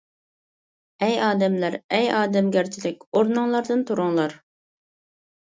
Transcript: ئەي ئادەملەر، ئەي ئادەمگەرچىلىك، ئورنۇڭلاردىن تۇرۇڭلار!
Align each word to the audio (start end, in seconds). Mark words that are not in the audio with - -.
ئەي 1.07 1.13
ئادەملەر، 1.25 1.77
ئەي 1.97 2.09
ئادەمگەرچىلىك، 2.21 3.07
ئورنۇڭلاردىن 3.13 3.85
تۇرۇڭلار! 3.91 4.35